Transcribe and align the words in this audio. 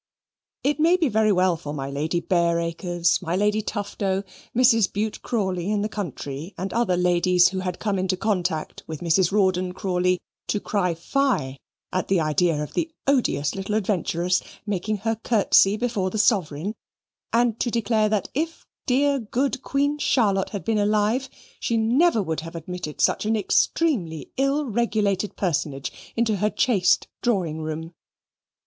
It 0.63 0.79
might 0.79 0.99
be 0.99 1.09
very 1.09 1.31
well 1.31 1.55
for 1.55 1.75
my 1.75 1.91
Lady 1.91 2.19
Bareacres, 2.19 3.21
my 3.21 3.35
Lady 3.35 3.61
Tufto, 3.61 4.23
Mrs. 4.55 4.91
Bute 4.91 5.21
Crawley 5.21 5.69
in 5.69 5.83
the 5.83 5.87
country, 5.89 6.55
and 6.57 6.73
other 6.73 6.97
ladies 6.97 7.49
who 7.49 7.59
had 7.59 7.77
come 7.77 7.99
into 7.99 8.17
contact 8.17 8.81
with 8.87 9.01
Mrs. 9.01 9.31
Rawdon 9.31 9.73
Crawley 9.73 10.17
to 10.47 10.59
cry 10.59 10.95
fie 10.95 11.59
at 11.93 12.07
the 12.07 12.19
idea 12.19 12.63
of 12.63 12.73
the 12.73 12.89
odious 13.05 13.53
little 13.53 13.75
adventuress 13.75 14.41
making 14.65 14.97
her 14.97 15.17
curtsey 15.17 15.77
before 15.77 16.09
the 16.09 16.17
Sovereign, 16.17 16.73
and 17.31 17.59
to 17.59 17.69
declare 17.69 18.09
that, 18.09 18.27
if 18.33 18.65
dear 18.87 19.19
good 19.19 19.61
Queen 19.61 19.99
Charlotte 19.99 20.49
had 20.49 20.65
been 20.65 20.79
alive, 20.79 21.29
she 21.59 21.77
never 21.77 22.23
would 22.23 22.39
have 22.39 22.55
admitted 22.55 22.99
such 22.99 23.27
an 23.27 23.35
extremely 23.35 24.31
ill 24.37 24.65
regulated 24.65 25.35
personage 25.35 25.91
into 26.15 26.37
her 26.37 26.49
chaste 26.49 27.07
drawing 27.21 27.59
room. 27.61 27.91